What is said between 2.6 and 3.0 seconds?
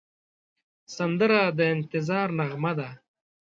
ده